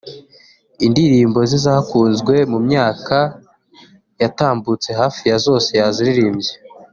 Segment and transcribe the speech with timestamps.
[0.85, 3.17] indirimbo ze zakunzwe mu myaka
[4.21, 6.53] yatambutse hafi ya zose yaziririmbye